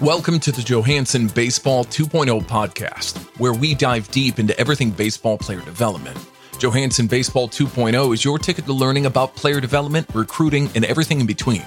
[0.00, 5.60] Welcome to the Johansson Baseball 2.0 podcast, where we dive deep into everything baseball player
[5.60, 6.18] development.
[6.58, 11.26] Johansson Baseball 2.0 is your ticket to learning about player development, recruiting, and everything in
[11.26, 11.62] between.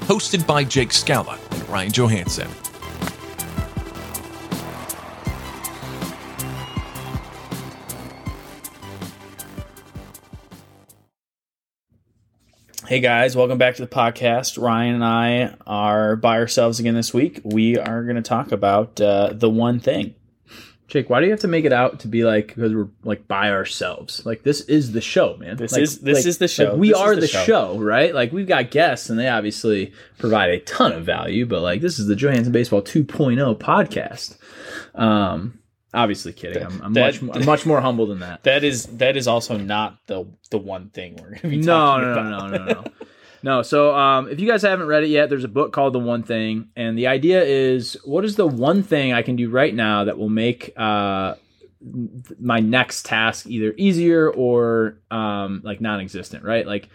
[0.00, 2.48] Hosted by Jake Scala and Ryan Johansson.
[12.90, 14.60] Hey guys, welcome back to the podcast.
[14.60, 17.40] Ryan and I are by ourselves again this week.
[17.44, 20.16] We are going to talk about uh, the one thing.
[20.88, 23.28] Jake, why do you have to make it out to be like because we're like
[23.28, 24.26] by ourselves?
[24.26, 25.56] Like this is the show, man.
[25.56, 26.70] This Like- is this like- is the show.
[26.70, 27.44] like, we This are the the, show.
[27.44, 27.78] show.
[27.78, 28.12] right?
[28.12, 31.46] Like we've got guests, and they obviously provide a ton of value.
[31.46, 34.36] But like this is the Johansson Baseball 2.0 podcast.
[35.00, 35.60] Um,
[35.94, 36.62] obviously kidding.
[36.62, 38.42] I'm, I'm That- much more, I'm much more humble than that.
[38.44, 41.98] That is that is also not the the one thing we're going to be No,
[42.00, 42.84] no, no, no, no, no.
[43.42, 45.98] No, so um, if you guys haven't read it yet, there's a book called The
[45.98, 49.74] One Thing, and the idea is, what is the one thing I can do right
[49.74, 51.36] now that will make uh,
[52.38, 56.66] my next task either easier or um, like non-existent, right?
[56.66, 56.90] Like,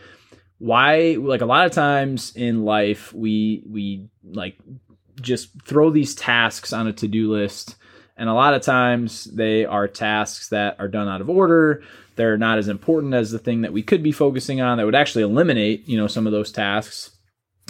[0.60, 1.18] why?
[1.20, 4.56] Like a lot of times in life, we we like
[5.20, 7.76] just throw these tasks on a to-do list,
[8.18, 11.84] and a lot of times they are tasks that are done out of order.
[12.16, 14.96] They're not as important as the thing that we could be focusing on that would
[14.96, 17.12] actually eliminate you know some of those tasks.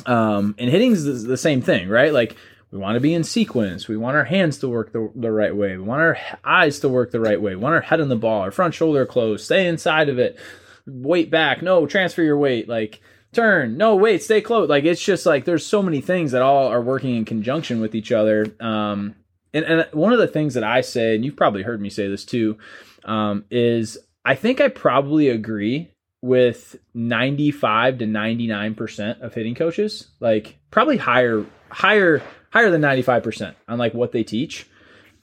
[0.06, 2.14] Um and hitting is the, same thing right?
[2.14, 2.36] Like
[2.72, 3.88] we want to be in sequence.
[3.88, 5.78] We want our hands to work the, the right way.
[5.78, 7.56] We want our eyes to work the right way.
[7.56, 10.38] We want our head on the ball our front shoulder closed stay inside of it.
[10.86, 12.70] Weight back no transfer your weight.
[12.70, 13.02] Like
[13.34, 16.68] turn no wait stay close like it's just like there's so many things that all
[16.68, 18.46] are working in conjunction with each other.
[18.60, 19.16] Um
[19.56, 22.08] and, and one of the things that i say and you've probably heard me say
[22.08, 22.58] this too
[23.06, 30.58] um, is I think I probably agree with 95 to 99% of hitting coaches, like
[30.72, 34.68] probably higher, higher, higher than 95% on like what they teach.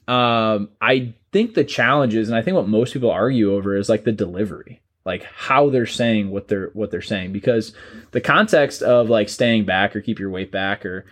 [0.07, 3.89] Um, I think the challenge is, and I think what most people argue over is
[3.89, 7.75] like the delivery, like how they're saying what they're, what they're saying, because
[8.13, 11.05] the context of like staying back or keep your weight back or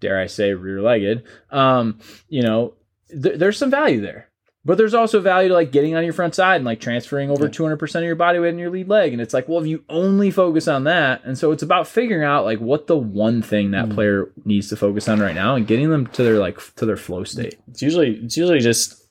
[0.00, 2.74] dare I say rear legged, um, you know,
[3.10, 4.30] th- there's some value there.
[4.62, 7.48] But there's also value to like getting on your front side and like transferring over
[7.48, 9.12] 200% of your body weight in your lead leg.
[9.12, 11.22] And it's like, well, if you only focus on that.
[11.24, 14.76] And so it's about figuring out like what the one thing that player needs to
[14.76, 17.58] focus on right now and getting them to their like to their flow state.
[17.68, 19.02] It's usually it's usually just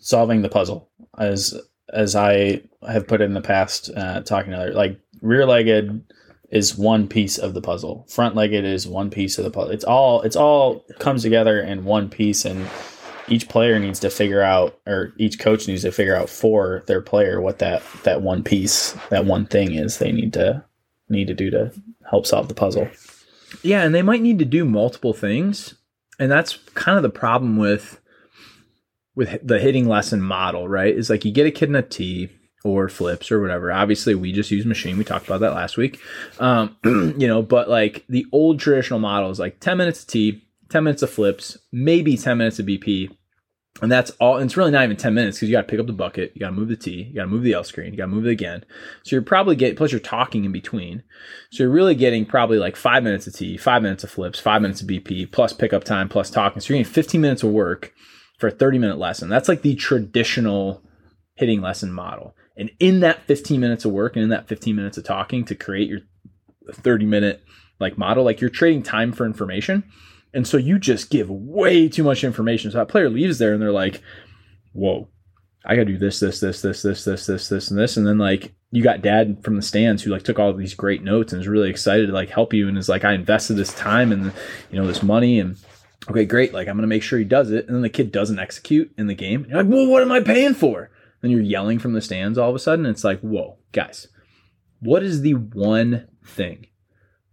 [0.00, 1.54] solving the puzzle as
[1.92, 6.02] as I have put it in the past uh, talking to other like rear legged
[6.50, 8.06] is one piece of the puzzle.
[8.08, 9.72] Front legged is one piece of the puzzle.
[9.72, 12.68] It's all it's all comes together in one piece and
[13.28, 17.00] each player needs to figure out or each coach needs to figure out for their
[17.00, 20.64] player what that that one piece, that one thing is they need to
[21.08, 21.72] need to do to
[22.08, 22.88] help solve the puzzle.
[23.62, 25.74] Yeah, and they might need to do multiple things,
[26.18, 28.00] and that's kind of the problem with
[29.14, 30.94] with the hitting lesson model, right?
[30.94, 32.30] Is like you get a kid in a tee
[32.66, 33.70] or flips or whatever.
[33.70, 34.98] Obviously, we just use machine.
[34.98, 36.00] We talked about that last week,
[36.40, 37.42] um, you know.
[37.42, 41.10] But like the old traditional model is like ten minutes of tee, ten minutes of
[41.10, 43.10] flips, maybe ten minutes of BP.
[43.82, 44.36] And that's all.
[44.36, 46.32] And it's really not even 10 minutes because you got to pick up the bucket,
[46.34, 48.04] you got to move the tee, you got to move the L screen, you got
[48.04, 48.64] to move it again.
[49.04, 51.02] So you're probably getting, plus you're talking in between.
[51.50, 54.62] So you're really getting probably like five minutes of tee, five minutes of flips, five
[54.62, 56.62] minutes of BP, plus pickup time, plus talking.
[56.62, 57.92] So you're getting 15 minutes of work
[58.38, 59.28] for a 30 minute lesson.
[59.28, 60.82] That's like the traditional
[61.34, 62.34] hitting lesson model.
[62.56, 65.54] And in that 15 minutes of work and in that 15 minutes of talking to
[65.54, 66.00] create your
[66.72, 67.42] 30 minute
[67.78, 69.84] like model, like you're trading time for information.
[70.32, 72.70] And so you just give way too much information.
[72.70, 74.02] So that player leaves there and they're like,
[74.72, 75.08] whoa,
[75.64, 77.96] I gotta do this, this, this, this, this, this, this, this, and this.
[77.96, 81.02] And then like you got dad from the stands who like took all these great
[81.02, 83.74] notes and is really excited to like help you and is like, I invested this
[83.74, 84.32] time and
[84.70, 85.56] you know, this money and
[86.10, 86.54] okay, great.
[86.54, 87.66] Like I'm gonna make sure he does it.
[87.66, 89.46] And then the kid doesn't execute in the game.
[89.48, 90.90] You're like, well, what am I paying for?
[91.20, 92.86] Then you're yelling from the stands all of a sudden.
[92.86, 94.08] It's like, whoa, guys,
[94.80, 96.66] what is the one thing?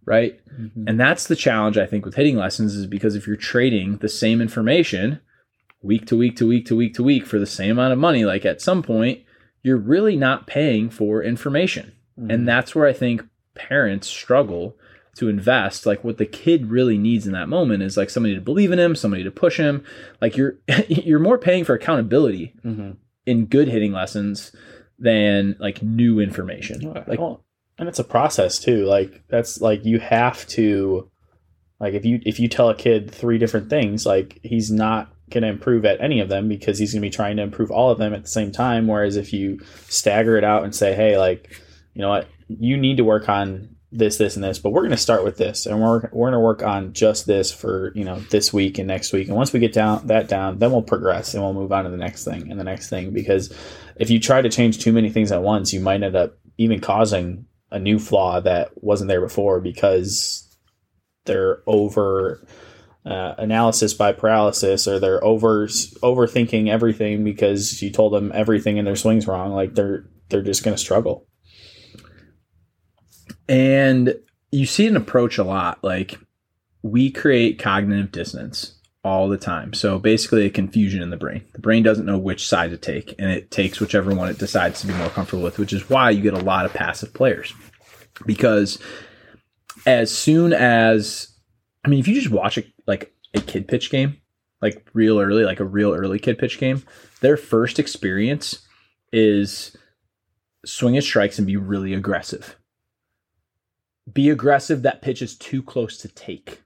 [0.05, 0.39] Right?
[0.87, 4.09] And that's the challenge I think with hitting lessons is because if you're trading the
[4.09, 5.19] same information
[5.81, 8.25] week to week to week to week to week for the same amount of money,
[8.25, 9.21] like at some point,
[9.63, 11.93] you're really not paying for information.
[12.17, 13.23] And that's where I think
[13.55, 14.77] parents struggle
[15.15, 15.85] to invest.
[15.85, 18.79] Like what the kid really needs in that moment is like somebody to believe in
[18.79, 19.83] him, somebody to push him.
[20.21, 20.55] Like you're
[20.87, 22.97] you're more paying for accountability Mhm.
[23.25, 24.51] In good hitting lessons
[24.99, 26.93] than like new information.
[27.07, 27.43] Like well,
[27.77, 28.85] and it's a process too.
[28.85, 31.09] Like that's like you have to
[31.79, 35.43] like if you if you tell a kid three different things, like he's not going
[35.43, 37.89] to improve at any of them because he's going to be trying to improve all
[37.89, 39.59] of them at the same time whereas if you
[39.89, 41.61] stagger it out and say, "Hey, like,
[41.93, 42.27] you know what?
[42.47, 45.37] You need to work on this, this, and this, but we're going to start with
[45.37, 48.79] this, and we're we're going to work on just this for you know this week
[48.79, 51.53] and next week, and once we get down that down, then we'll progress and we'll
[51.53, 53.11] move on to the next thing and the next thing.
[53.11, 53.53] Because
[53.95, 56.79] if you try to change too many things at once, you might end up even
[56.79, 60.55] causing a new flaw that wasn't there before because
[61.25, 62.45] they're over
[63.05, 68.85] uh, analysis by paralysis or they're over overthinking everything because you told them everything in
[68.85, 71.27] their swings wrong like they're they're just going to struggle
[73.47, 74.15] and
[74.51, 76.19] you see an approach a lot like
[76.81, 79.73] we create cognitive dissonance all the time.
[79.73, 81.43] So basically a confusion in the brain.
[81.53, 84.81] The brain doesn't know which side to take and it takes whichever one it decides
[84.81, 87.53] to be more comfortable with which is why you get a lot of passive players.
[88.25, 88.79] Because
[89.85, 91.33] as soon as
[91.83, 94.21] I mean, if you just watch a, like a kid pitch game,
[94.61, 96.83] like real early, like a real early kid pitch game,
[97.19, 98.65] their first experience
[99.11, 99.75] is
[100.65, 102.57] swing at strikes and be really aggressive.
[104.11, 104.81] Be aggressive.
[104.81, 106.61] That pitch is too close to take.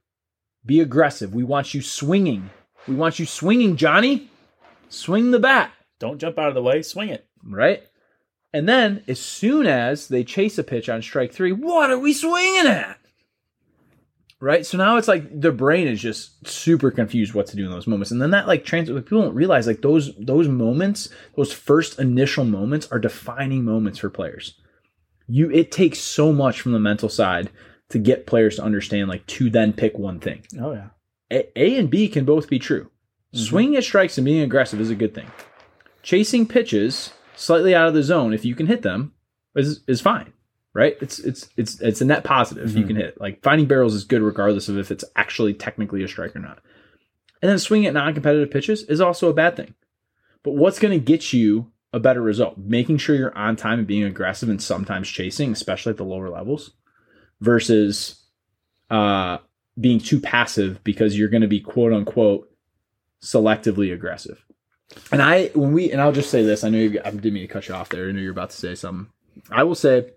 [0.66, 1.34] Be aggressive.
[1.34, 2.50] We want you swinging.
[2.86, 4.30] We want you swinging, Johnny.
[4.88, 5.72] Swing the bat.
[5.98, 6.82] Don't jump out of the way.
[6.82, 7.26] Swing it.
[7.44, 7.82] Right.
[8.52, 12.12] And then, as soon as they chase a pitch on strike three, what are we
[12.12, 12.98] swinging at?
[14.40, 14.64] Right.
[14.64, 17.88] So now it's like the brain is just super confused what to do in those
[17.88, 18.12] moments.
[18.12, 22.44] And then that like trans people don't realize like those those moments, those first initial
[22.44, 24.54] moments are defining moments for players.
[25.28, 27.50] You it takes so much from the mental side
[27.90, 30.44] to get players to understand like to then pick one thing.
[30.60, 30.88] Oh yeah.
[31.30, 32.84] A, a and B can both be true.
[32.84, 33.38] Mm-hmm.
[33.38, 35.30] Swinging at strikes and being aggressive is a good thing.
[36.02, 39.12] Chasing pitches slightly out of the zone, if you can hit them,
[39.54, 40.32] is is fine
[40.78, 40.96] right?
[41.00, 42.78] It's it's it's it's a net positive mm-hmm.
[42.78, 43.20] you can hit.
[43.20, 46.60] Like finding barrels is good regardless of if it's actually technically a strike or not.
[47.42, 49.74] And then swinging at non-competitive pitches is also a bad thing.
[50.44, 52.56] But what's going to get you a better result?
[52.56, 56.30] Making sure you're on time and being aggressive and sometimes chasing, especially at the lower
[56.30, 56.70] levels,
[57.40, 58.24] versus
[58.90, 59.38] uh,
[59.78, 62.50] being too passive because you're going to be quote unquote
[63.22, 64.44] selectively aggressive.
[65.12, 67.46] And I, when we, and I'll just say this, I know you, I didn't mean
[67.46, 68.08] to cut you off there.
[68.08, 69.12] I know you're about to say something.
[69.50, 70.12] I will say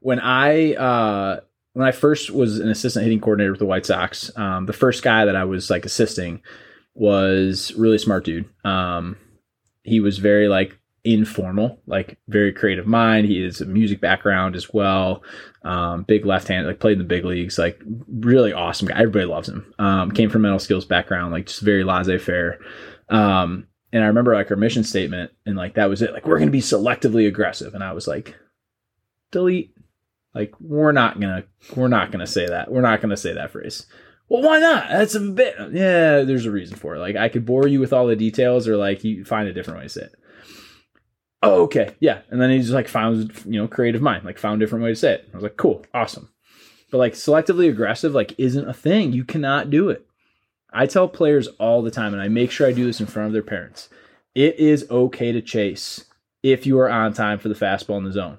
[0.00, 1.40] when I uh,
[1.72, 5.02] when I first was an assistant hitting coordinator with the White Sox, um, the first
[5.02, 6.42] guy that I was like assisting
[6.94, 8.48] was really smart dude.
[8.64, 9.16] Um,
[9.86, 13.26] he was very like informal, like very creative mind.
[13.26, 15.22] He has a music background as well.
[15.62, 18.98] Um, big left hand, like played in the big leagues, like really awesome guy.
[18.98, 19.72] Everybody loves him.
[19.78, 22.58] Um, came from mental skills background, like just very laissez faire.
[23.08, 26.12] Um, and I remember like our mission statement, and like that was it.
[26.12, 28.34] Like we're to be selectively aggressive, and I was like,
[29.30, 29.72] delete.
[30.34, 31.44] Like we're not gonna
[31.76, 32.70] we're not gonna say that.
[32.70, 33.86] We're not gonna say that phrase.
[34.28, 34.88] Well, why not?
[34.90, 35.54] That's a bit.
[35.72, 36.98] Yeah, there's a reason for it.
[36.98, 39.78] Like I could bore you with all the details, or like you find a different
[39.78, 40.14] way to say it.
[41.42, 42.22] Oh, okay, yeah.
[42.30, 44.90] And then he just like found you know creative mind, like found a different way
[44.90, 45.28] to say it.
[45.32, 46.30] I was like, cool, awesome.
[46.90, 49.12] But like selectively aggressive, like isn't a thing.
[49.12, 50.06] You cannot do it.
[50.72, 53.28] I tell players all the time, and I make sure I do this in front
[53.28, 53.88] of their parents.
[54.34, 56.04] It is okay to chase
[56.42, 58.38] if you are on time for the fastball in the zone.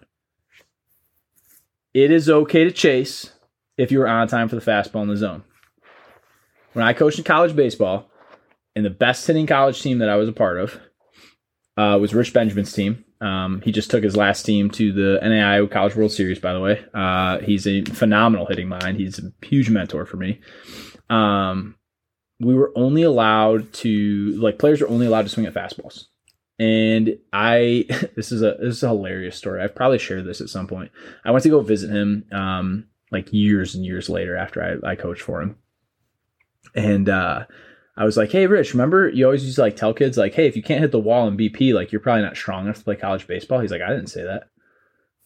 [1.93, 3.31] It is okay to chase
[3.77, 5.43] if you are on time for the fastball in the zone.
[6.77, 8.07] When I coached in college baseball,
[8.75, 10.79] and the best hitting college team that I was a part of
[11.75, 13.03] uh, was Rich Benjamin's team.
[13.19, 16.59] Um, he just took his last team to the NAIA College World Series, by the
[16.59, 16.85] way.
[16.93, 18.97] Uh, he's a phenomenal hitting mind.
[18.97, 20.39] He's a huge mentor for me.
[21.09, 21.77] Um,
[22.39, 26.03] we were only allowed to like players were only allowed to swing at fastballs.
[26.59, 29.63] And I this is a this is a hilarious story.
[29.63, 30.91] I've probably shared this at some point.
[31.25, 34.95] I went to go visit him um like years and years later after I, I
[34.95, 35.57] coached for him.
[36.75, 37.45] And uh
[37.95, 40.47] I was like, hey Rich, remember you always used to like tell kids like, hey,
[40.47, 42.83] if you can't hit the wall in BP, like you're probably not strong enough to
[42.83, 43.59] play college baseball.
[43.59, 44.49] He's like, I didn't say that.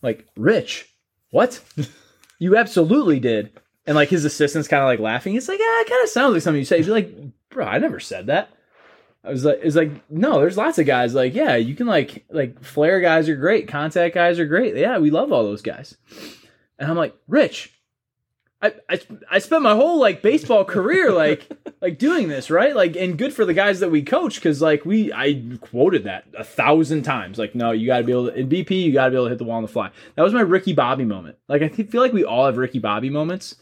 [0.02, 0.88] Like, Rich,
[1.32, 1.62] what?
[2.40, 3.52] you absolutely did.
[3.86, 5.36] And like his assistant's kind of like laughing.
[5.36, 6.78] It's like, yeah, it kind of sounds like something you say.
[6.78, 7.14] He's like,
[7.50, 8.50] bro, I never said that.
[9.24, 11.14] I was like, it's like, no, there's lots of guys.
[11.14, 13.68] Like, yeah, you can like, like flare guys are great.
[13.68, 14.76] Contact guys are great.
[14.76, 15.96] Yeah, we love all those guys.
[16.80, 17.78] And I'm like, Rich,
[18.62, 19.00] I, I,
[19.30, 21.50] I spent my whole like baseball career like
[21.82, 24.86] like doing this right like and good for the guys that we coach because like
[24.86, 28.36] we I quoted that a thousand times like no you got to be able to
[28.36, 30.22] in BP you got to be able to hit the wall on the fly that
[30.22, 33.56] was my Ricky Bobby moment like I feel like we all have Ricky Bobby moments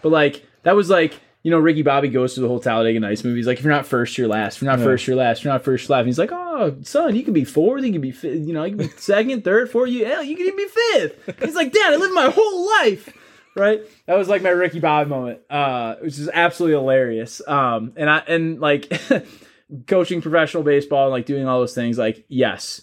[0.00, 3.24] but like that was like you know, Ricky Bobby goes to the whole Talladega Nights
[3.24, 3.38] movie.
[3.38, 4.56] He's like, if you're not first, you're last.
[4.56, 4.84] If you're not yeah.
[4.84, 5.38] first, you're last.
[5.38, 6.00] If you're not first, you're last.
[6.00, 7.82] And he's like, oh, son, you can be fourth.
[7.82, 9.88] You can be, fifth, you know, you can be second, third, fourth.
[9.88, 11.40] You, hell, you can even be fifth.
[11.42, 13.16] He's like, Dad, I lived my whole life.
[13.56, 13.80] Right.
[14.06, 17.42] That was like my Ricky Bobby moment, uh, which is absolutely hilarious.
[17.46, 18.92] Um, and I, and like
[19.86, 22.82] coaching professional baseball and like doing all those things, like, yes,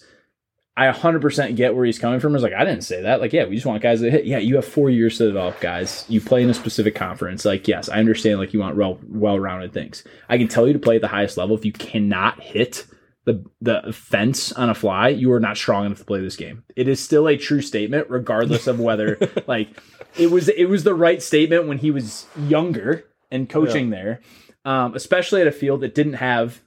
[0.77, 2.35] I 100% get where he's coming from.
[2.35, 3.19] It's like, I didn't say that.
[3.19, 4.25] Like, yeah, we just want guys that hit.
[4.25, 6.05] Yeah, you have four years to develop guys.
[6.07, 7.45] You play in a specific conference.
[7.45, 10.03] Like, yes, I understand, like, you want well, well-rounded things.
[10.29, 11.55] I can tell you to play at the highest level.
[11.55, 12.85] If you cannot hit
[13.27, 16.63] the, the fence on a fly, you are not strong enough to play this game.
[16.75, 19.69] It is still a true statement, regardless of whether, like,
[20.17, 23.95] it was, it was the right statement when he was younger and coaching yeah.
[23.95, 24.21] there,
[24.63, 26.61] um, especially at a field that didn't have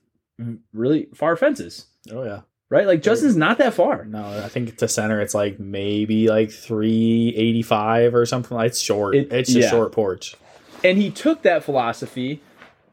[0.75, 1.87] really far fences.
[2.13, 2.87] Oh, yeah right?
[2.87, 4.05] Like Justin's not that far.
[4.05, 8.59] No, I think to center it's like maybe like three eighty five or something.
[8.61, 9.17] It's short.
[9.17, 10.37] It, it's a short porch.
[10.83, 12.41] And he took that philosophy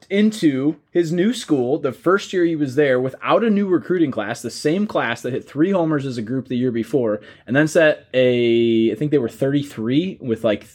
[0.10, 4.42] into his new school the first year he was there without a new recruiting class,
[4.42, 7.68] the same class that hit three homers as a group the year before, and then
[7.68, 10.68] set a I think they were 33 with like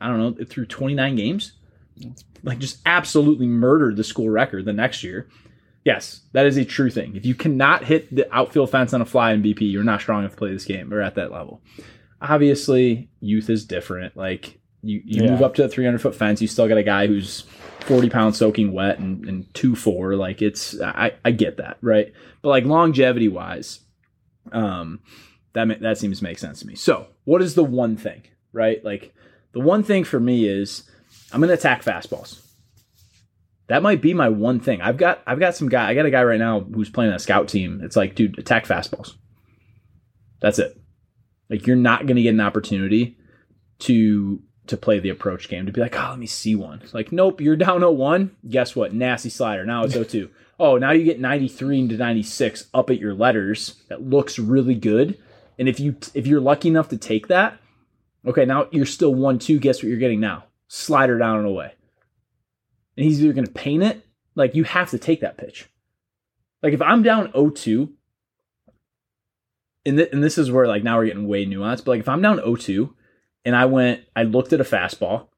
[0.00, 1.52] I don't know, through 29 games.
[2.44, 5.28] Like just absolutely murdered the school record the next year.
[5.84, 7.16] Yes, that is a true thing.
[7.16, 10.20] If you cannot hit the outfield fence on a fly in BP, you're not strong
[10.20, 11.62] enough to play this game or at that level.
[12.20, 14.16] Obviously, youth is different.
[14.16, 15.30] Like you, you yeah.
[15.30, 17.42] move up to a 300 foot fence, you still got a guy who's
[17.80, 20.14] 40 pounds soaking wet and, and two four.
[20.14, 22.12] Like it's, I, I get that, right?
[22.42, 23.80] But like longevity wise,
[24.52, 25.00] um,
[25.54, 26.74] that that seems to make sense to me.
[26.74, 28.84] So, what is the one thing, right?
[28.84, 29.14] Like
[29.52, 30.88] the one thing for me is
[31.32, 32.40] I'm going to attack fastballs
[33.68, 34.80] that might be my one thing.
[34.80, 37.18] I've got I've got some guy I got a guy right now who's playing a
[37.18, 37.80] scout team.
[37.82, 39.14] It's like, dude, attack fastballs.
[40.40, 40.80] That's it.
[41.48, 43.18] Like you're not gonna get an opportunity
[43.80, 46.80] to to play the approach game to be like, oh, let me see one.
[46.82, 48.30] It's like, nope, you're down 0-1.
[48.48, 48.94] Guess what?
[48.94, 49.64] Nasty slider.
[49.64, 50.30] Now it's 0-2.
[50.60, 53.82] oh, now you get 93 to 96 up at your letters.
[53.88, 55.18] That looks really good.
[55.58, 57.58] And if you if you're lucky enough to take that,
[58.24, 59.60] okay, now you're still 1-2.
[59.60, 60.44] Guess what you're getting now?
[60.68, 61.72] Slider down and away
[62.98, 65.70] and he's either going to paint it, like you have to take that pitch.
[66.64, 67.90] Like if I'm down 0-2,
[69.86, 72.08] and, th- and this is where like now we're getting way nuanced, but like if
[72.08, 72.92] I'm down 0-2
[73.48, 75.28] and I went, I looked at a fastball,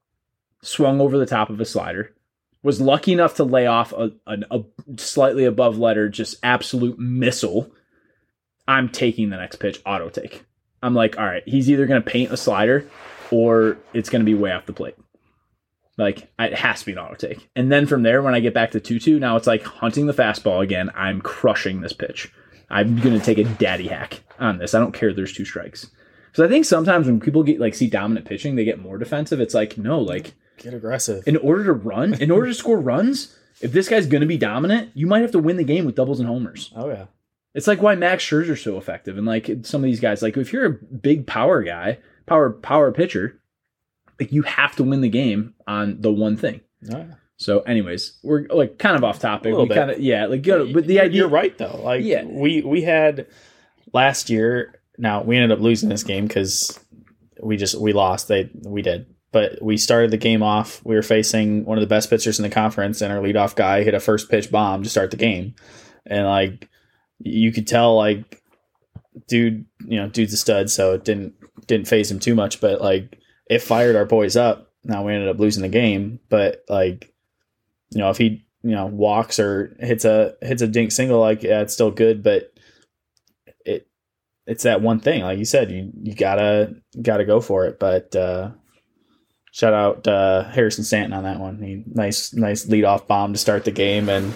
[0.61, 2.13] swung over the top of a slider,
[2.61, 4.63] was lucky enough to lay off a, a, a
[4.97, 7.71] slightly above letter, just absolute missile.
[8.67, 10.43] I'm taking the next pitch, auto take.
[10.83, 12.85] I'm like, all right, he's either going to paint a slider
[13.31, 14.95] or it's going to be way off the plate.
[15.97, 17.49] Like it has to be an auto take.
[17.55, 20.07] And then from there, when I get back to 2 2, now it's like hunting
[20.07, 20.91] the fastball again.
[20.95, 22.29] I'm crushing this pitch.
[22.69, 24.73] I'm going to take a daddy hack on this.
[24.73, 25.89] I don't care there's two strikes.
[26.31, 29.41] Because I think sometimes when people get like see dominant pitching, they get more defensive.
[29.41, 31.27] It's like, no, like get aggressive.
[31.27, 34.37] In order to run, in order to score runs, if this guy's going to be
[34.37, 36.71] dominant, you might have to win the game with doubles and homers.
[36.75, 37.05] Oh, yeah.
[37.53, 39.17] It's like why Max Scherzer's so effective.
[39.17, 42.91] And like some of these guys, like if you're a big power guy, power power
[42.93, 43.41] pitcher,
[44.19, 46.61] like you have to win the game on the one thing.
[46.91, 47.15] Oh, yeah.
[47.35, 49.55] So, anyways, we're like kind of off topic.
[49.55, 51.81] We kind of yeah, like go, but the you're, idea you're right though.
[51.83, 52.23] Like yeah.
[52.23, 53.27] we we had
[53.91, 54.80] last year.
[55.01, 56.79] Now we ended up losing this game because
[57.41, 58.27] we just we lost.
[58.27, 60.79] They we did, but we started the game off.
[60.85, 63.83] We were facing one of the best pitchers in the conference, and our leadoff guy
[63.83, 65.55] hit a first pitch bomb to start the game,
[66.05, 66.69] and like
[67.17, 68.43] you could tell, like
[69.27, 71.33] dude, you know, dude's a stud, so it didn't
[71.65, 73.17] didn't phase him too much, but like
[73.49, 74.71] it fired our boys up.
[74.83, 77.11] Now we ended up losing the game, but like,
[77.89, 81.41] you know, if he you know walks or hits a hits a dink single, like
[81.41, 82.50] yeah, it's still good, but
[84.47, 87.79] it's that one thing, like you said, you you gotta gotta go for it.
[87.79, 88.51] But uh,
[89.51, 91.61] shout out uh, Harrison Stanton on that one.
[91.61, 94.33] He nice nice lead off bomb to start the game, and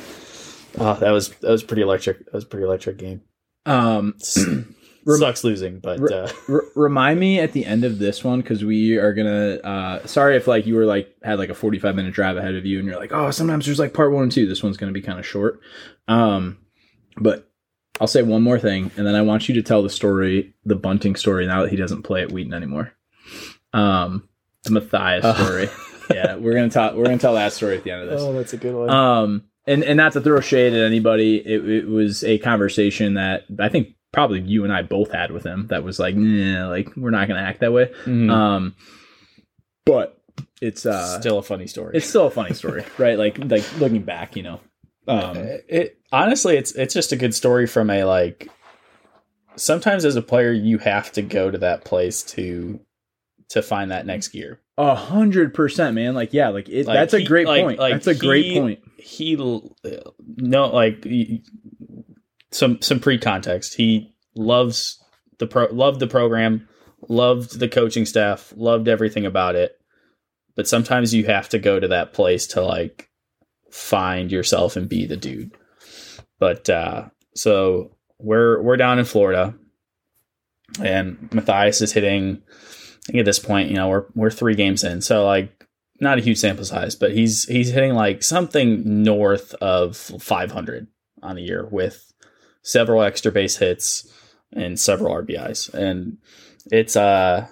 [0.77, 2.25] oh, that was that was pretty electric.
[2.25, 3.21] That was pretty electric game.
[3.65, 4.75] Um, Rem-
[5.19, 6.27] Sucks losing, but uh.
[6.47, 9.55] R- remind me at the end of this one because we are gonna.
[9.55, 12.55] Uh, sorry if like you were like had like a forty five minute drive ahead
[12.55, 14.47] of you, and you're like, oh, sometimes there's like part one and two.
[14.47, 15.61] This one's gonna be kind of short.
[16.07, 16.59] Um,
[17.17, 17.49] but
[17.99, 20.75] I'll say one more thing, and then I want you to tell the story, the
[20.75, 22.93] bunting story, now that he doesn't play at Wheaton anymore.
[23.73, 24.27] Um,
[24.63, 25.33] the Matthias uh.
[25.35, 25.69] story.
[26.13, 26.95] yeah, we're gonna talk.
[26.95, 28.21] We're gonna tell that story at the end of this.
[28.21, 28.89] Oh, that's a good one.
[28.89, 33.45] Um, and and not to throw shade at anybody, it, it was a conversation that
[33.59, 36.95] I think probably you and I both had with him that was like, nah, like
[36.95, 37.85] we're not gonna act that way.
[37.85, 38.29] Mm-hmm.
[38.29, 38.75] Um,
[39.85, 40.21] but
[40.61, 41.97] it's uh, still a funny story.
[41.97, 43.17] It's still a funny story, right?
[43.17, 44.59] Like like looking back, you know.
[45.07, 48.49] Um, it, honestly, it's it's just a good story from a like.
[49.57, 52.79] Sometimes as a player, you have to go to that place to
[53.49, 54.59] to find that next gear.
[54.77, 56.13] A hundred percent, man.
[56.13, 57.79] Like, yeah, like, it, like that's he, a great like, point.
[57.79, 58.79] Like that's a he, great point.
[58.97, 59.35] He
[60.37, 61.07] no, like
[62.51, 63.75] some some pre context.
[63.75, 65.01] He loves
[65.39, 66.67] the pro loved the program,
[67.07, 69.77] loved the coaching staff, loved everything about it.
[70.55, 73.09] But sometimes you have to go to that place to like
[73.75, 75.51] find yourself and be the dude.
[76.39, 79.53] But uh so we're we're down in Florida
[80.81, 82.41] and Matthias is hitting.
[82.49, 85.67] I think at this point, you know, we're we're three games in, so like
[85.99, 90.87] not a huge sample size, but he's he's hitting like something north of 500
[91.21, 92.13] on the year with
[92.63, 94.11] several extra base hits
[94.53, 96.17] and several RBIs, and
[96.71, 97.47] it's uh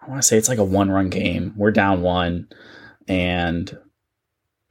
[0.00, 1.54] I want to say it's like a one run game.
[1.56, 2.48] We're down one,
[3.06, 3.78] and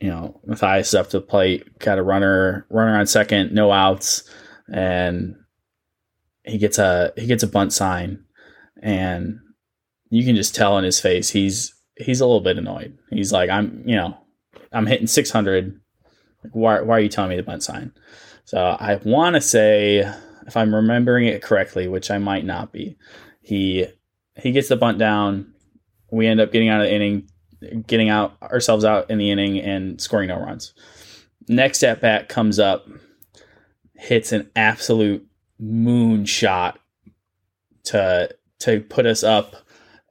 [0.01, 3.71] you know Matthias is up to the plate, got a runner runner on second, no
[3.71, 4.29] outs,
[4.71, 5.35] and
[6.43, 8.25] he gets a he gets a bunt sign,
[8.81, 9.39] and
[10.09, 12.97] you can just tell in his face he's he's a little bit annoyed.
[13.11, 14.17] He's like, I'm you know
[14.71, 15.79] I'm hitting 600.
[16.51, 17.93] Why why are you telling me the bunt sign?
[18.43, 19.99] So I want to say
[20.47, 22.97] if I'm remembering it correctly, which I might not be,
[23.41, 23.85] he
[24.35, 25.53] he gets the bunt down.
[26.11, 27.29] We end up getting out of the inning,
[27.85, 30.73] getting out ourselves out in the inning and scoring no runs.
[31.47, 32.87] Next at bat comes up,
[33.95, 35.27] hits an absolute
[35.61, 36.75] moonshot
[37.85, 39.55] to to put us up,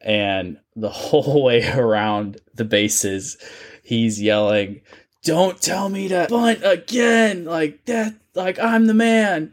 [0.00, 3.36] and the whole way around the bases,
[3.82, 4.82] he's yelling,
[5.24, 9.52] "Don't tell me to bunt again!" Like that, like I'm the man,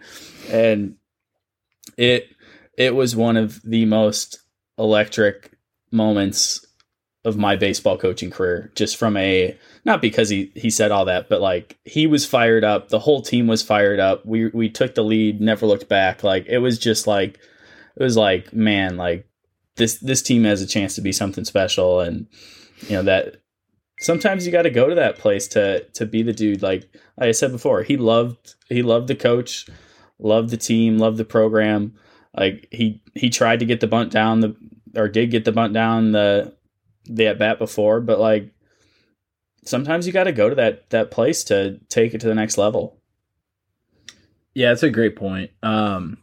[0.49, 0.95] and
[1.97, 2.29] it
[2.77, 4.39] it was one of the most
[4.77, 5.51] electric
[5.91, 6.66] moments
[7.27, 11.27] of my baseball coaching career just from a not because he he said all that
[11.27, 12.87] but like he was fired up.
[12.87, 14.25] The whole team was fired up.
[14.25, 16.23] We we took the lead never looked back.
[16.23, 17.37] Like it was just like
[17.97, 19.27] it was like man like
[19.75, 21.99] this this team has a chance to be something special.
[21.99, 22.27] And
[22.87, 23.41] you know that
[23.99, 26.61] sometimes you got to go to that place to to be the dude.
[26.61, 29.67] Like, like I said before he loved he loved the coach
[30.17, 31.93] loved the team loved the program.
[32.33, 34.55] Like he he tried to get the bunt down the
[34.95, 36.55] or did get the bunt down the
[37.07, 38.51] the at bat before, but like
[39.65, 42.57] sometimes you got to go to that that place to take it to the next
[42.57, 42.97] level.
[44.53, 45.51] Yeah, that's a great point.
[45.61, 46.17] Um,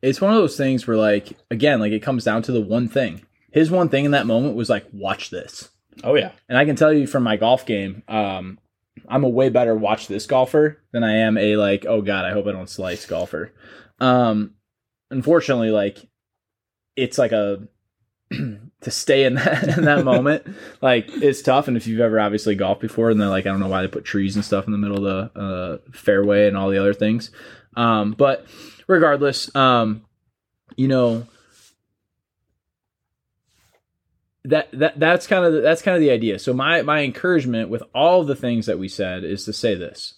[0.00, 2.88] it's one of those things where, like, again, like it comes down to the one
[2.88, 3.22] thing.
[3.50, 5.70] His one thing in that moment was like, watch this.
[6.04, 8.58] Oh yeah, and I can tell you from my golf game, um,
[9.08, 12.32] I'm a way better watch this golfer than I am a like, oh god, I
[12.32, 13.52] hope I don't slice golfer.
[13.98, 14.54] Um,
[15.10, 16.06] unfortunately, like
[16.96, 17.66] it's like a
[18.82, 20.46] to stay in that in that moment,
[20.80, 21.68] like it's tough.
[21.68, 23.88] And if you've ever obviously golfed before, and they're like, I don't know why they
[23.88, 26.94] put trees and stuff in the middle of the uh, fairway and all the other
[26.94, 27.30] things.
[27.76, 28.46] Um, but
[28.86, 30.04] regardless, um,
[30.76, 31.26] you know.
[34.48, 36.38] That, that that's kind of the, that's kind of the idea.
[36.38, 40.14] So my my encouragement with all the things that we said is to say this: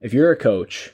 [0.00, 0.90] if you're a coach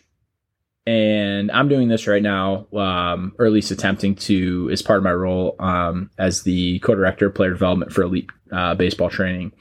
[0.86, 5.04] and I'm doing this right now, um, or at least attempting to, as part of
[5.04, 9.52] my role um, as the co-director of player development for elite uh, baseball training,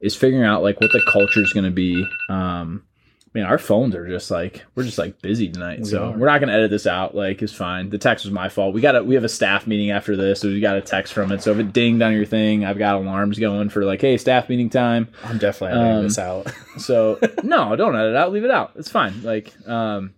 [0.00, 2.06] is figuring out like what the culture is going to be.
[2.30, 2.84] Um,
[3.32, 6.18] I mean, our phones are just like we're just like busy tonight, we so are.
[6.18, 7.14] we're not going to edit this out.
[7.14, 7.90] Like, it's fine.
[7.90, 8.74] The text was my fault.
[8.74, 11.12] We got a we have a staff meeting after this, so we got a text
[11.12, 11.42] from it.
[11.42, 14.48] So if it dinged on your thing, I've got alarms going for like, hey, staff
[14.48, 15.08] meeting time.
[15.22, 16.52] I'm definitely editing um, this out.
[16.78, 18.32] so no, don't edit it out.
[18.32, 18.72] Leave it out.
[18.76, 19.22] It's fine.
[19.22, 20.14] Like, um,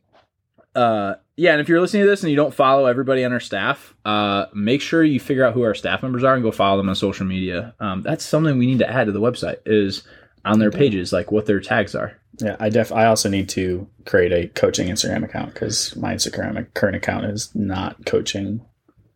[0.75, 3.41] uh, yeah, and if you're listening to this and you don't follow everybody on our
[3.41, 6.77] staff, uh, make sure you figure out who our staff members are and go follow
[6.77, 7.75] them on social media.
[7.81, 10.03] Um, that's something we need to add to the website is
[10.45, 12.19] on their pages, like what their tags are.
[12.39, 16.67] Yeah, I def I also need to create a coaching Instagram account because my Instagram
[16.75, 18.65] current account is not coaching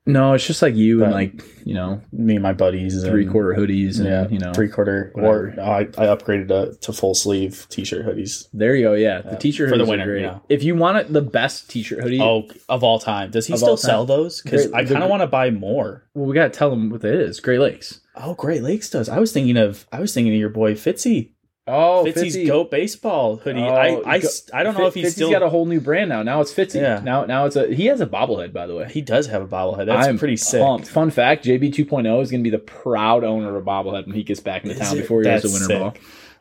[0.07, 3.59] no, it's just like you and like you know me and my buddies, three quarter
[3.61, 5.13] hoodies, and yeah, you know three quarter.
[5.17, 8.47] Or I, I upgraded to, to full sleeve t shirt hoodies.
[8.53, 8.95] There you go.
[8.95, 10.17] Yeah, the t shirt hoodies for the winter.
[10.17, 10.39] Yeah.
[10.49, 13.33] If you want it, the best t shirt hoodie, oh, of all time.
[13.33, 14.41] Does he still sell those?
[14.43, 16.09] Because I kind of want to buy more.
[16.15, 17.41] Well, we got to tell him what it is.
[17.41, 18.01] Great Lakes.
[18.15, 19.09] Oh, Great Lakes does.
[19.09, 21.33] I was thinking of I was thinking of your boy Fitzy.
[21.69, 22.47] Oh, Fitzy's Fitzy.
[22.47, 23.61] goat baseball hoodie.
[23.61, 24.23] Oh, I, I,
[24.55, 26.23] I don't know if he's Fitzy's still got a whole new brand now.
[26.23, 26.81] Now it's Fitzy.
[26.81, 27.01] Yeah.
[27.03, 28.89] Now now it's a he has a bobblehead by the way.
[28.89, 29.87] He does have a bobblehead.
[29.87, 30.63] That's I'm pretty sick.
[30.63, 30.87] Pumped.
[30.87, 34.15] Fun fact: JB 2.0 is going to be the proud owner of a bobblehead when
[34.15, 35.81] he gets back into town before he goes to winter sick.
[35.81, 35.95] ball.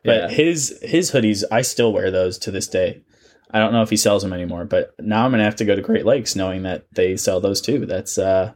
[0.04, 0.30] But yeah.
[0.30, 3.02] his his hoodies, I still wear those to this day.
[3.50, 5.76] I don't know if he sells them anymore, but now I'm gonna have to go
[5.76, 7.88] to Great Lakes knowing that they sell those too.
[7.88, 8.54] That's uh,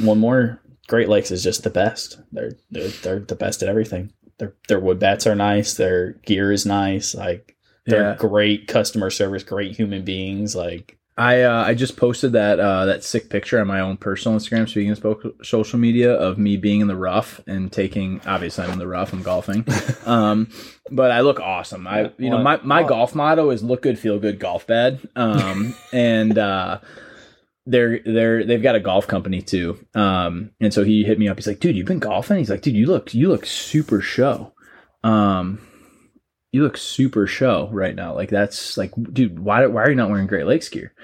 [0.00, 0.62] one more.
[0.88, 2.20] Great Lakes is just the best.
[2.32, 5.74] They're they're, they're the best at everything their their wood bats are nice.
[5.74, 7.14] Their gear is nice.
[7.14, 8.16] Like they're yeah.
[8.16, 10.54] great customer service, great human beings.
[10.54, 14.38] Like I uh, I just posted that uh, that sick picture on my own personal
[14.38, 14.68] Instagram.
[14.68, 18.20] Speaking of social media, of me being in the rough and taking.
[18.26, 19.14] Obviously, I'm in the rough.
[19.14, 19.64] I'm golfing,
[20.04, 20.50] um,
[20.90, 21.86] but I look awesome.
[21.86, 25.00] I you know my my golf motto is look good, feel good, golf bad.
[25.16, 26.80] Um, and uh,
[27.66, 29.84] they're they're they've got a golf company too.
[29.94, 31.36] Um, and so he hit me up.
[31.36, 32.38] He's like, dude, you've been golfing?
[32.38, 34.52] He's like, dude, you look you look super show.
[35.02, 35.60] Um,
[36.52, 38.14] you look super show right now.
[38.14, 40.94] Like that's like, dude, why why are you not wearing Great Lakes gear?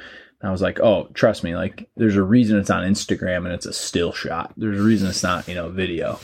[0.45, 3.67] I was like, oh, trust me, like there's a reason it's on Instagram and it's
[3.67, 4.53] a still shot.
[4.57, 6.19] There's a reason it's not, you know, video.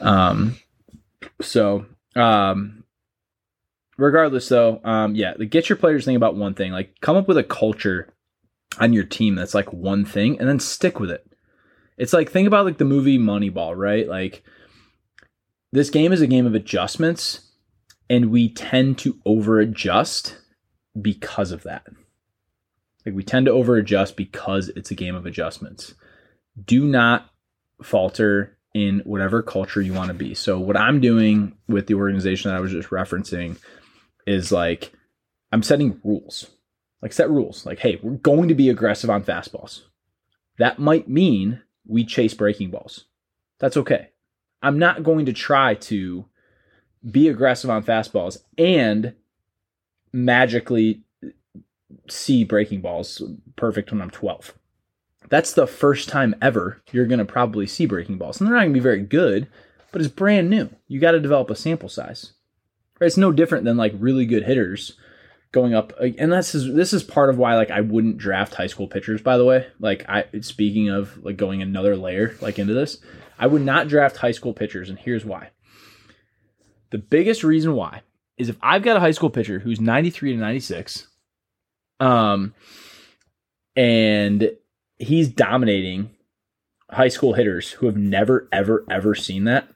[0.00, 0.56] Um,
[1.40, 2.84] so, um,
[3.96, 7.26] regardless though, um, yeah, like, get your players thinking about one thing, like come up
[7.26, 8.13] with a culture
[8.78, 11.26] on your team that's like one thing and then stick with it.
[11.96, 14.08] It's like, think about like the movie Moneyball, right?
[14.08, 14.42] Like
[15.72, 17.50] this game is a game of adjustments
[18.10, 20.36] and we tend to over adjust
[21.00, 21.86] because of that.
[23.04, 25.94] Like we tend to over adjust because it's a game of adjustments.
[26.64, 27.30] Do not
[27.82, 30.34] falter in whatever culture you want to be.
[30.34, 33.56] So what I'm doing with the organization that I was just referencing
[34.26, 34.92] is like
[35.52, 36.50] I'm setting rules.
[37.04, 37.66] Like set rules.
[37.66, 39.82] Like hey, we're going to be aggressive on fastballs.
[40.58, 43.04] That might mean we chase breaking balls.
[43.60, 44.08] That's okay.
[44.62, 46.24] I'm not going to try to
[47.08, 49.12] be aggressive on fastballs and
[50.14, 51.02] magically
[52.08, 53.22] see breaking balls
[53.56, 54.54] perfect when I'm 12.
[55.28, 58.40] That's the first time ever you're going to probably see breaking balls.
[58.40, 59.46] And they're not going to be very good,
[59.92, 60.70] but it's brand new.
[60.88, 62.32] You got to develop a sample size.
[62.98, 64.94] It's no different than like really good hitters
[65.54, 68.66] going up and this is this is part of why like I wouldn't draft high
[68.66, 69.68] school pitchers by the way.
[69.78, 72.98] Like I speaking of like going another layer like into this,
[73.38, 75.50] I would not draft high school pitchers and here's why.
[76.90, 78.02] The biggest reason why
[78.36, 81.06] is if I've got a high school pitcher who's 93 to 96
[82.00, 82.52] um,
[83.76, 84.50] and
[84.98, 86.10] he's dominating
[86.90, 89.68] high school hitters who have never, ever, ever seen that.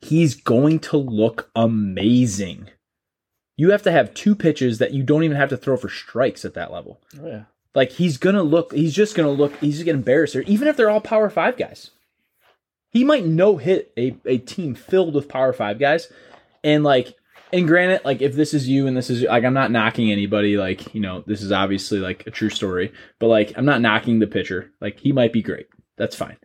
[0.00, 2.68] He's going to look amazing.
[3.56, 6.44] You have to have two pitches that you don't even have to throw for strikes
[6.44, 7.00] at that level.
[7.20, 7.44] Oh, yeah.
[7.74, 10.90] Like he's gonna look, he's just gonna look, he's gonna embarrass her, even if they're
[10.90, 11.90] all power five guys.
[12.90, 16.10] He might no hit a, a team filled with power five guys.
[16.64, 17.14] And like
[17.52, 20.56] and granted, like if this is you and this is like I'm not knocking anybody,
[20.56, 24.18] like, you know, this is obviously like a true story, but like I'm not knocking
[24.18, 24.72] the pitcher.
[24.80, 25.68] Like he might be great.
[25.96, 26.38] That's fine.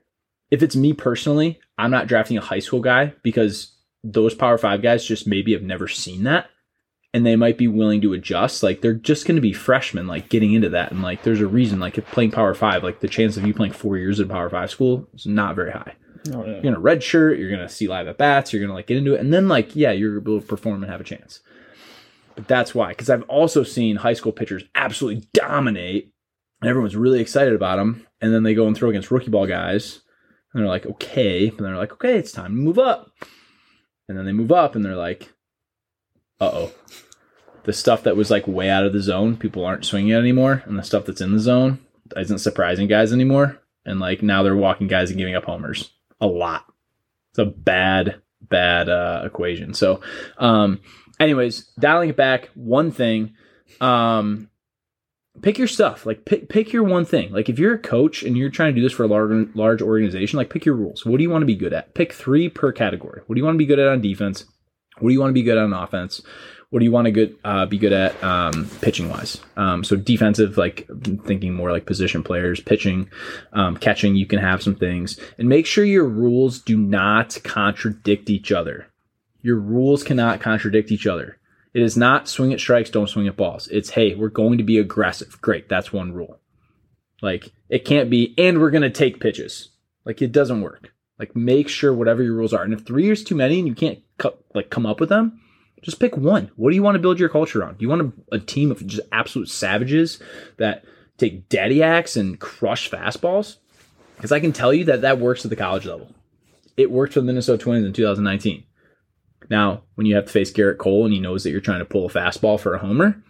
[0.52, 4.82] If it's me personally, I'm not drafting a high school guy because those power five
[4.82, 6.50] guys just maybe have never seen that
[7.13, 8.63] and they might be willing to adjust.
[8.63, 10.91] Like they're just going to be freshmen, like getting into that.
[10.91, 13.54] And like there's a reason, like if playing Power Five, like the chance of you
[13.54, 15.95] playing four years at Power Five school is not very high.
[16.34, 16.52] Oh, yeah.
[16.52, 17.39] You're gonna red shirt.
[17.39, 18.54] You're gonna see live at bats.
[18.54, 20.91] You're gonna like get into it, and then like yeah, you're able to perform and
[20.91, 21.39] have a chance.
[22.36, 26.13] But that's why, because I've also seen high school pitchers absolutely dominate,
[26.62, 29.47] and everyone's really excited about them, and then they go and throw against rookie ball
[29.47, 30.02] guys,
[30.54, 33.12] and they're like, okay, and they're like, okay, it's time to move up,
[34.08, 35.34] and then they move up, and they're like,
[36.42, 36.72] uh oh,
[37.64, 40.64] the stuff that was like way out of the zone, people aren't swinging it anymore,
[40.66, 41.80] and the stuff that's in the zone
[42.18, 46.28] isn't surprising guys anymore, and like now they're walking guys and giving up homers a
[46.28, 46.66] lot.
[47.30, 49.74] It's a bad, bad uh, equation.
[49.74, 50.02] So,
[50.38, 50.82] um,
[51.20, 53.36] anyways, dialing it back, one thing,
[53.80, 54.50] um,
[55.42, 56.06] pick your stuff.
[56.06, 57.32] Like pick pick your one thing.
[57.32, 59.82] Like if you're a coach and you're trying to do this for a large large
[59.82, 61.06] organization, like pick your rules.
[61.06, 61.94] What do you want to be good at?
[61.94, 63.22] Pick three per category.
[63.28, 64.46] What do you want to be good at on defense?
[65.00, 66.22] What do you want to be good at on offense?
[66.72, 69.42] what do you want to good uh, be good at um, pitching wise?
[69.58, 70.88] Um, so defensive, like
[71.26, 73.10] thinking more like position players, pitching,
[73.52, 74.16] um, catching.
[74.16, 78.88] You can have some things, and make sure your rules do not contradict each other.
[79.42, 81.38] Your rules cannot contradict each other.
[81.74, 83.68] It is not swing at strikes, don't swing at balls.
[83.68, 85.42] It's hey, we're going to be aggressive.
[85.42, 86.40] Great, that's one rule.
[87.22, 89.70] Like it can't be, and we're going to take pitches.
[90.06, 90.94] Like it doesn't work.
[91.22, 93.76] Like make sure whatever your rules are, and if three is too many and you
[93.76, 94.00] can't
[94.56, 95.40] like come up with them,
[95.84, 96.50] just pick one.
[96.56, 97.76] What do you want to build your culture on?
[97.76, 100.20] Do you want a, a team of just absolute savages
[100.58, 100.84] that
[101.20, 103.58] take daddy axe and crush fastballs?
[104.16, 106.12] Because I can tell you that that works at the college level.
[106.76, 108.64] It worked for the Minnesota Twins in 2019.
[109.52, 111.86] Now, when you have to face Gerrit Cole and he knows that you're trying to
[111.86, 113.22] pull a fastball for a homer,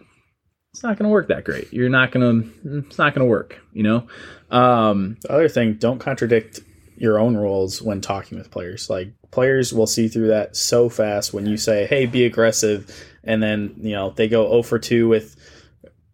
[0.72, 1.70] it's not going to work that great.
[1.72, 2.78] You're not going to.
[2.78, 3.60] It's not going to work.
[3.74, 4.06] You know.
[4.50, 6.60] Um, the other thing, don't contradict
[7.02, 8.88] your own rules when talking with players.
[8.88, 12.88] Like players will see through that so fast when you say, "Hey, be aggressive,"
[13.24, 15.34] and then you know they go 0 for 2 with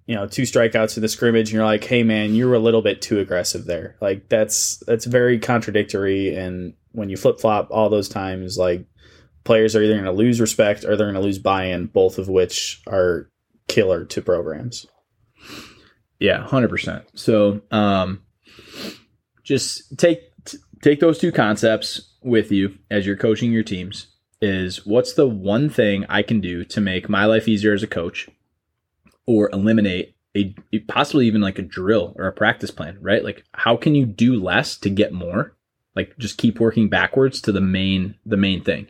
[0.07, 2.59] you know two strikeouts in the scrimmage, and you're like, "Hey, man, you were a
[2.59, 7.69] little bit too aggressive there." Like that's that's very contradictory, and when you flip flop
[7.71, 8.87] all those times, like
[9.45, 12.29] players are either going to lose respect or they're going to lose buy-in, both of
[12.29, 13.31] which are
[13.67, 14.87] killer to programs.
[16.19, 17.05] Yeah, hundred percent.
[17.15, 18.23] So, um,
[19.45, 20.28] just take
[20.83, 24.09] take those two concepts with you as you're coaching your teams
[24.41, 27.89] is what's the one thing I can do to make my life easier as a
[27.89, 28.29] coach
[29.27, 30.55] or eliminate a
[30.87, 33.25] possibly even like a drill or a practice plan, right?
[33.25, 35.57] Like how can you do less to get more?
[35.97, 38.89] Like just keep working backwards to the main the main thing.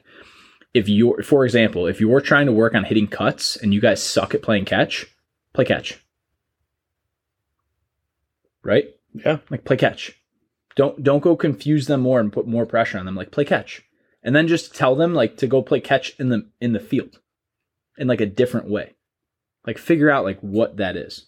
[0.74, 4.02] If you're for example, if you're trying to work on hitting cuts and you guys
[4.02, 5.06] suck at playing catch,
[5.54, 6.02] play catch.
[8.62, 8.94] right?
[9.14, 9.38] Yeah.
[9.48, 10.17] Like play catch.
[10.78, 13.16] Don't don't go confuse them more and put more pressure on them.
[13.16, 13.82] Like play catch,
[14.22, 17.18] and then just tell them like to go play catch in the in the field,
[17.98, 18.94] in like a different way.
[19.66, 21.26] Like figure out like what that is.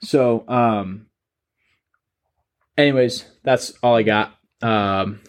[0.00, 1.08] So, um.
[2.78, 4.34] Anyways, that's all I got.
[4.62, 5.20] Um,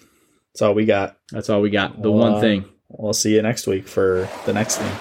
[0.53, 1.17] That's all we got.
[1.29, 2.01] that's all we got.
[2.01, 2.63] The Well, one thing.
[2.88, 4.95] We'll see you next week for the next thing.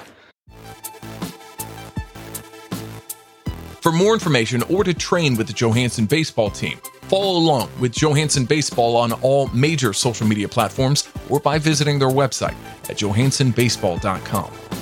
[3.81, 6.81] For more information or to train with the Johansson baseball team,
[7.13, 12.09] follow along with Johansson Baseball on all major social media platforms or by visiting their
[12.09, 12.55] website
[12.89, 14.82] at johanssonbaseball.com.